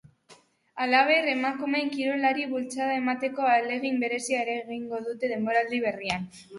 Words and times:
Halaber, 0.85 1.27
emakumeen 1.33 1.91
kirolari 1.97 2.49
bultzada 2.55 2.97
emateko 3.03 3.47
ahalegin 3.53 4.03
berezia 4.09 4.45
ere 4.49 4.59
egingo 4.67 5.07
dute 5.09 5.35
denboraldi 5.37 5.89
berrian. 5.91 6.31